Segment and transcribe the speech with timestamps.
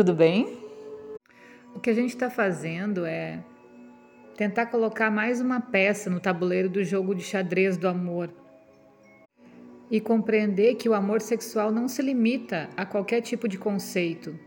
[0.00, 0.58] tudo bem?
[1.74, 3.38] O que a gente está fazendo é
[4.34, 8.30] tentar colocar mais uma peça no tabuleiro do jogo de xadrez do amor
[9.90, 14.38] e compreender que o amor sexual não se limita a qualquer tipo de conceito.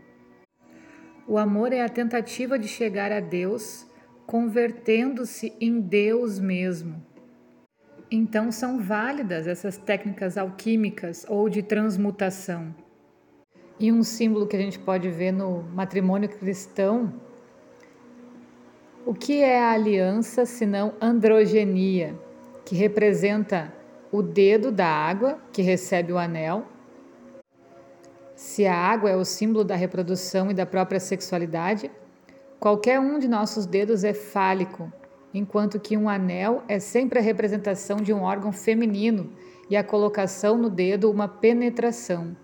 [1.24, 3.86] O amor é a tentativa de chegar a Deus,
[4.26, 7.00] convertendo-se em Deus mesmo.
[8.10, 12.74] Então são válidas essas técnicas alquímicas ou de transmutação.
[13.78, 17.12] E um símbolo que a gente pode ver no matrimônio cristão,
[19.04, 22.14] o que é a aliança senão androgenia,
[22.64, 23.72] que representa
[24.12, 26.64] o dedo da água que recebe o anel.
[28.36, 31.90] Se a água é o símbolo da reprodução e da própria sexualidade,
[32.60, 34.90] qualquer um de nossos dedos é fálico,
[35.34, 39.32] enquanto que um anel é sempre a representação de um órgão feminino
[39.68, 42.36] e a colocação no dedo uma penetração.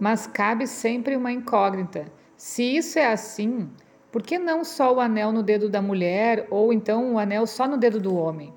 [0.00, 3.68] Mas cabe sempre uma incógnita: se isso é assim,
[4.10, 7.68] por que não só o anel no dedo da mulher ou então o anel só
[7.68, 8.52] no dedo do homem?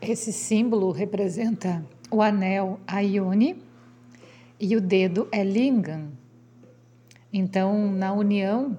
[0.00, 3.60] Esse símbolo representa o anel Ayoni
[4.60, 6.12] e o dedo é Lingam.
[7.32, 8.78] Então, na união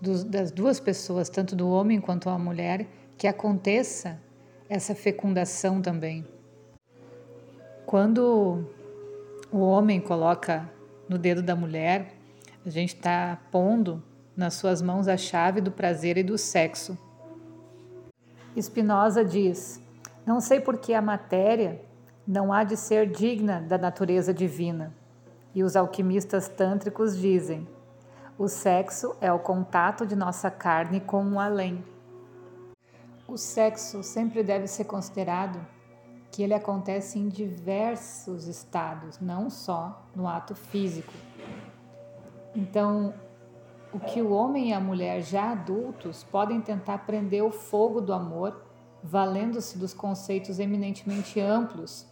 [0.00, 2.88] dos, das duas pessoas, tanto do homem quanto a mulher,
[3.18, 4.20] que aconteça
[4.68, 6.26] essa fecundação também.
[7.84, 8.64] Quando
[9.50, 10.70] o homem coloca
[11.08, 12.14] no dedo da mulher,
[12.64, 14.02] a gente está pondo
[14.36, 16.98] nas suas mãos a chave do prazer e do sexo.
[18.60, 19.80] Spinoza diz:
[20.26, 21.80] não sei por que a matéria
[22.26, 24.94] não há de ser digna da natureza divina.
[25.54, 27.66] E os alquimistas tântricos dizem:
[28.36, 31.82] o sexo é o contato de nossa carne com o além.
[33.26, 35.58] O sexo sempre deve ser considerado
[36.30, 41.12] que ele acontece em diversos estados, não só no ato físico.
[42.54, 43.14] Então,
[43.92, 48.12] o que o homem e a mulher já adultos podem tentar prender o fogo do
[48.12, 48.62] amor
[49.02, 52.06] valendo-se dos conceitos eminentemente amplos,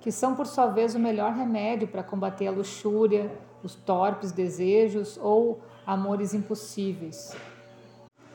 [0.00, 3.30] que são por sua vez o melhor remédio para combater a luxúria,
[3.62, 7.36] os torpes desejos ou amores impossíveis.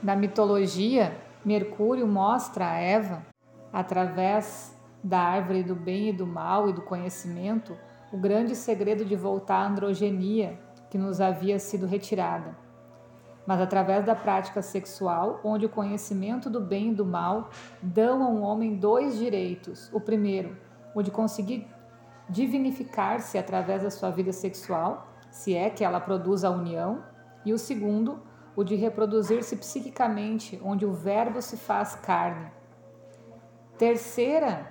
[0.01, 3.25] Na mitologia, Mercúrio mostra a Eva,
[3.71, 7.77] através da árvore do bem e do mal e do conhecimento,
[8.11, 12.55] o grande segredo de voltar à androgenia que nos havia sido retirada
[13.45, 17.49] mas através da prática sexual, onde o conhecimento do bem e do mal
[17.81, 19.89] dão ao homem dois direitos.
[19.93, 20.55] O primeiro,
[20.95, 21.67] o de conseguir
[22.29, 27.03] divinificar-se através da sua vida sexual, se é que ela produz a união,
[27.45, 28.21] e o segundo,
[28.55, 32.51] o de reproduzir-se psiquicamente, onde o verbo se faz carne.
[33.77, 34.70] Terceira,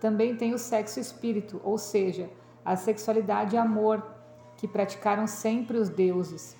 [0.00, 2.30] também tem o sexo espírito, ou seja,
[2.64, 4.04] a sexualidade e amor,
[4.56, 6.56] que praticaram sempre os deuses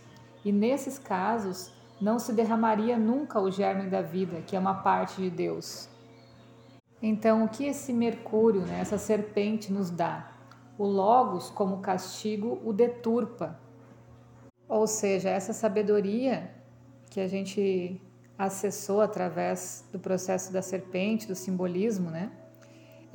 [0.47, 5.21] e nesses casos, não se derramaria nunca o germe da vida, que é uma parte
[5.21, 5.89] de Deus.
[7.03, 10.31] Então, o que esse Mercúrio, né, essa serpente, nos dá?
[10.79, 13.59] O Logos, como castigo, o deturpa.
[14.69, 16.55] Ou seja, essa sabedoria
[17.11, 18.01] que a gente
[18.39, 22.31] acessou através do processo da serpente, do simbolismo, né?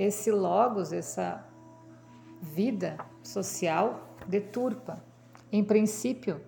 [0.03, 1.45] Esse Logos, essa
[2.41, 5.00] vida social, deturpa.
[5.51, 6.41] Em princípio,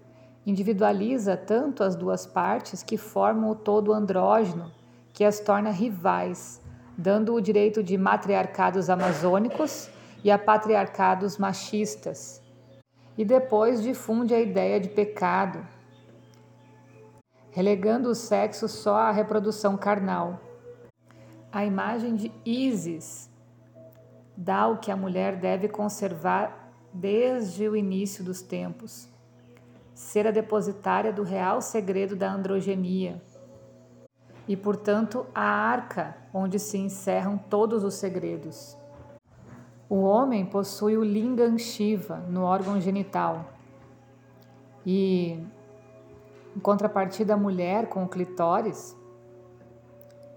[0.44, 4.72] individualiza tanto as duas partes que formam o todo andrógeno,
[5.14, 6.64] que as torna rivais,
[6.98, 9.88] dando o direito de matriarcados amazônicos
[10.24, 12.42] e a patriarcados machistas.
[13.16, 15.64] E depois difunde a ideia de pecado,
[17.52, 20.42] relegando o sexo só à reprodução carnal.
[21.52, 23.32] A imagem de Isis
[24.36, 29.08] dá o que a mulher deve conservar desde o início dos tempos.
[29.94, 33.22] Ser a depositária do real segredo da androgenia.
[34.48, 38.78] E, portanto, a arca onde se encerram todos os segredos.
[39.88, 43.46] O homem possui o lingam shiva no órgão genital.
[44.86, 45.40] E,
[46.56, 48.96] em contrapartida, a mulher com o clitóris,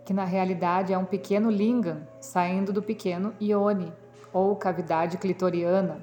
[0.06, 3.92] que na realidade é um pequeno lingam saindo do pequeno ione
[4.32, 6.02] ou cavidade clitoriana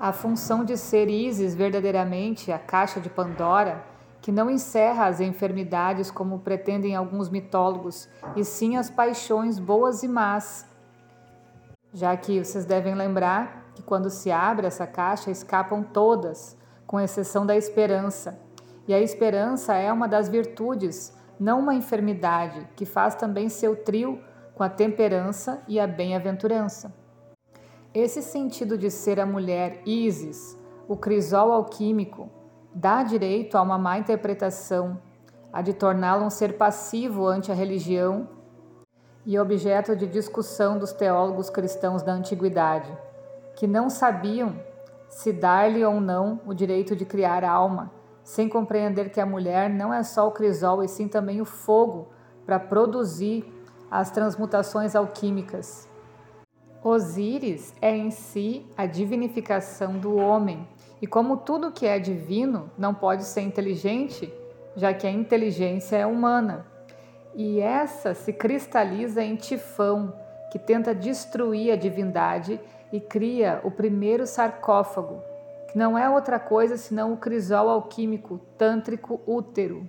[0.00, 3.84] a função de ser Isis verdadeiramente a caixa de Pandora,
[4.22, 10.08] que não encerra as enfermidades como pretendem alguns mitólogos, e sim as paixões boas e
[10.08, 10.66] más.
[11.92, 16.56] Já que vocês devem lembrar que quando se abre essa caixa escapam todas,
[16.86, 18.40] com exceção da esperança.
[18.88, 24.20] E a esperança é uma das virtudes, não uma enfermidade, que faz também seu trio
[24.54, 26.94] com a temperança e a bem-aventurança.
[27.94, 32.28] Esse sentido de ser a mulher Isis, o crisol alquímico
[32.74, 35.00] dá direito a uma má interpretação,
[35.50, 38.28] a de torná-lo um ser passivo ante a religião
[39.24, 42.96] e objeto de discussão dos teólogos cristãos da antiguidade,
[43.56, 44.54] que não sabiam
[45.08, 47.90] se dar-lhe ou não o direito de criar alma,
[48.22, 52.08] sem compreender que a mulher não é só o crisol e sim também o fogo
[52.44, 53.44] para produzir
[53.90, 55.88] as transmutações alquímicas.
[56.82, 60.66] Osíris é em si a divinificação do homem,
[61.02, 64.32] e como tudo que é divino não pode ser inteligente,
[64.76, 66.66] já que a inteligência é humana.
[67.34, 70.12] E essa se cristaliza em Tifão,
[70.50, 72.60] que tenta destruir a divindade
[72.92, 75.22] e cria o primeiro sarcófago,
[75.70, 79.88] que não é outra coisa senão o crisol alquímico tântrico útero.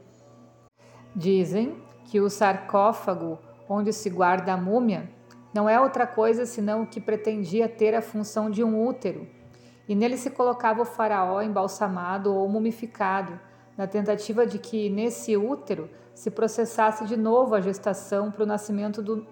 [1.16, 5.10] Dizem que o sarcófago onde se guarda a múmia
[5.54, 9.28] não é outra coisa senão o que pretendia ter a função de um útero,
[9.88, 13.38] e nele se colocava o faraó embalsamado ou mumificado,
[13.76, 19.02] na tentativa de que nesse útero se processasse de novo a gestação para o nascimento
[19.02, 19.26] do,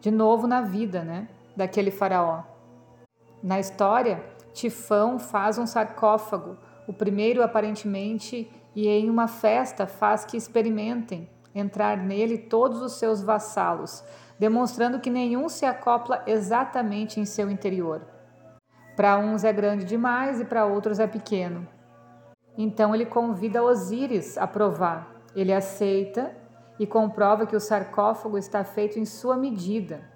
[0.00, 2.42] de novo na vida, né, daquele faraó.
[3.42, 4.22] Na história,
[4.54, 6.56] Tifão faz um sarcófago,
[6.86, 13.20] o primeiro aparentemente, e em uma festa faz que experimentem entrar nele todos os seus
[13.20, 14.04] vassalos,
[14.38, 18.06] demonstrando que nenhum se acopla exatamente em seu interior.
[18.96, 21.66] Para uns é grande demais e para outros é pequeno.
[22.56, 25.12] Então ele convida Osíris a provar.
[25.34, 26.32] Ele aceita
[26.78, 30.08] e comprova que o sarcófago está feito em sua medida.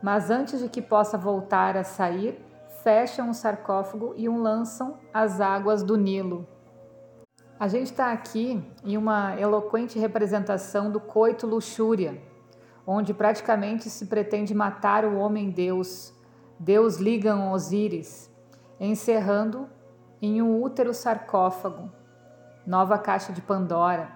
[0.00, 2.45] Mas antes de que possa voltar a sair,
[2.86, 6.46] fecham o sarcófago e o lançam às águas do Nilo.
[7.58, 12.22] A gente está aqui em uma eloquente representação do coito luxúria,
[12.86, 16.14] onde praticamente se pretende matar o homem-deus,
[16.60, 18.32] Deus ligam Osíris,
[18.78, 19.68] encerrando
[20.22, 21.90] em um útero sarcófago,
[22.64, 24.12] nova caixa de Pandora,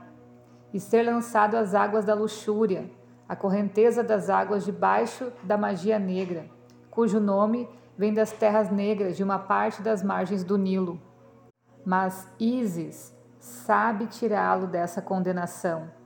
[0.72, 2.88] e ser lançado às águas da luxúria,
[3.28, 6.48] a correnteza das águas debaixo da magia negra,
[6.88, 7.68] cujo nome
[8.00, 11.00] vem das terras negras de uma parte das margens do Nilo.
[11.84, 16.00] Mas Ísis sabe tirá-lo dessa condenação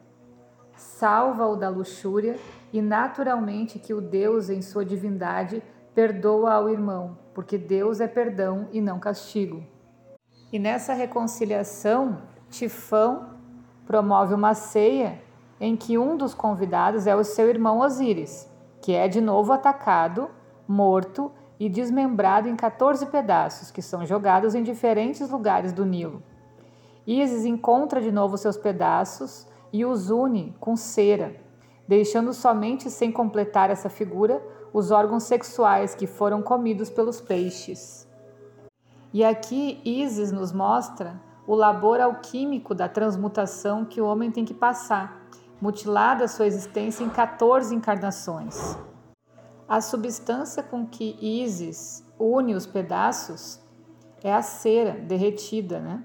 [0.77, 2.37] salva-o da luxúria
[2.73, 5.63] e naturalmente que o Deus, em sua divindade,
[5.95, 9.65] perdoa ao irmão, porque Deus é perdão e não castigo.
[10.53, 13.35] E nessa reconciliação, Tifão
[13.87, 15.23] promove uma ceia
[15.61, 18.49] em que um dos convidados é o seu irmão Osíris,
[18.83, 20.29] que é de novo atacado,
[20.67, 26.23] morto e desmembrado em 14 pedaços, que são jogados em diferentes lugares do Nilo.
[27.07, 31.37] Ísis encontra de novo seus pedaços e os une com cera,
[31.87, 34.43] deixando somente sem completar essa figura
[34.73, 38.09] os órgãos sexuais que foram comidos pelos peixes.
[39.13, 44.55] E aqui Isis nos mostra o labor alquímico da transmutação que o homem tem que
[44.55, 45.21] passar,
[45.61, 48.77] mutilada sua existência em 14 encarnações.
[49.69, 53.61] A substância com que Isis une os pedaços
[54.23, 56.05] é a cera derretida, né?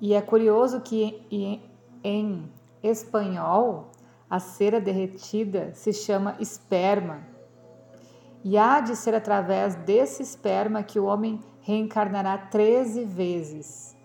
[0.00, 1.26] E é curioso que
[2.02, 2.50] em
[2.82, 3.90] espanhol
[4.28, 7.22] a cera derretida se chama esperma.
[8.42, 13.96] E há de ser através desse esperma que o homem reencarnará 13 vezes.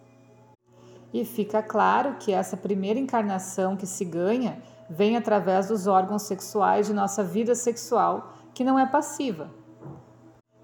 [1.14, 6.88] E fica claro que essa primeira encarnação que se ganha vem através dos órgãos sexuais
[6.88, 9.52] de nossa vida sexual, que não é passiva,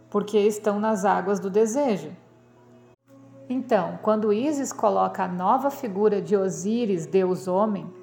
[0.10, 2.12] porque estão nas águas do desejo.
[3.48, 7.94] Então, quando Ísis coloca a nova figura de Osíris, Deus homem,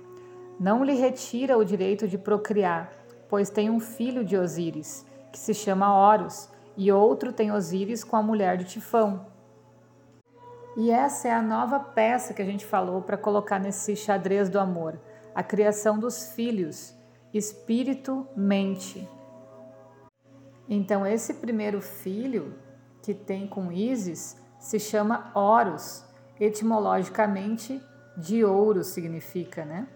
[0.59, 2.93] não lhe retira o direito de procriar,
[3.29, 8.14] pois tem um filho de Osíris, que se chama Horus, e outro tem Osíris com
[8.14, 9.26] a mulher de Tifão.
[10.76, 14.61] E essa é a nova peça que a gente falou para colocar nesse xadrez do
[14.61, 14.99] amor,
[15.35, 16.95] a criação dos filhos,
[17.33, 19.09] espírito, mente.
[20.69, 22.55] Então, esse primeiro filho
[23.03, 26.05] que tem com Ísis se chama Horus,
[26.39, 27.83] etimologicamente
[28.17, 29.89] de ouro significa, né?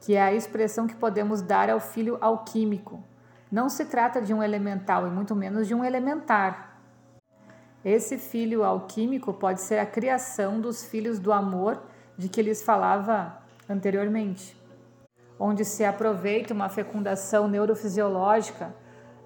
[0.00, 3.02] Que é a expressão que podemos dar ao filho alquímico.
[3.50, 6.80] Não se trata de um elemental e muito menos de um elementar.
[7.84, 11.82] Esse filho alquímico pode ser a criação dos filhos do amor
[12.16, 14.56] de que lhes falava anteriormente,
[15.44, 18.72] onde se aproveita uma fecundação neurofisiológica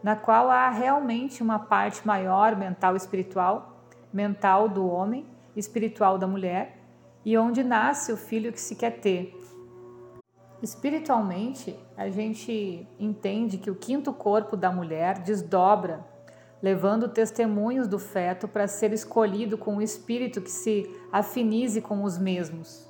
[0.02, 6.26] na qual há realmente uma parte maior mental e espiritual mental do homem, espiritual da
[6.26, 6.78] mulher,
[7.22, 9.38] e onde nasce o filho que se quer ter.
[10.62, 16.02] Espiritualmente, a gente entende que o quinto corpo da mulher desdobra
[16.62, 22.16] levando testemunhos do feto para ser escolhido com um espírito que se afinize com os
[22.16, 22.88] mesmos.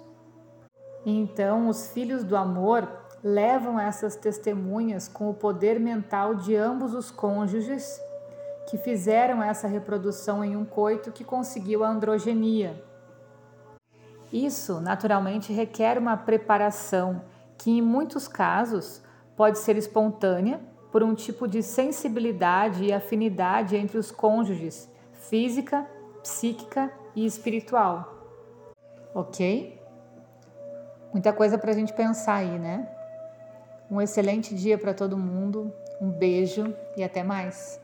[1.05, 7.11] Então, os filhos do amor levam essas testemunhas com o poder mental de ambos os
[7.11, 8.01] cônjuges
[8.69, 12.83] que fizeram essa reprodução em um coito que conseguiu a androgenia.
[14.33, 17.23] Isso, naturalmente, requer uma preparação
[17.57, 19.03] que, em muitos casos,
[19.37, 25.87] pode ser espontânea por um tipo de sensibilidade e afinidade entre os cônjuges, física,
[26.23, 28.15] psíquica e espiritual.
[29.15, 29.81] Ok?
[31.13, 32.96] Muita coisa para a gente pensar aí, né?
[33.91, 37.81] Um excelente dia para todo mundo, um beijo e até mais.